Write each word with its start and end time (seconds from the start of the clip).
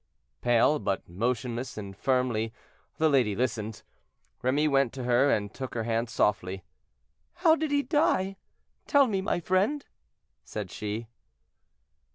Pale, 0.41 0.79
but 0.79 1.07
motionless 1.07 1.77
and 1.77 1.95
firmly, 1.95 2.51
the 2.97 3.07
lady 3.07 3.35
listened; 3.35 3.83
Remy 4.41 4.67
went 4.67 4.93
to 4.93 5.03
her 5.03 5.29
and 5.29 5.53
took 5.53 5.75
her 5.75 5.83
hand 5.83 6.09
softly. 6.09 6.63
"How 7.35 7.55
did 7.55 7.69
he 7.69 7.83
die; 7.83 8.37
tell 8.87 9.05
me, 9.05 9.21
my 9.21 9.39
friend?" 9.39 9.85
said 10.43 10.71
she. 10.71 11.05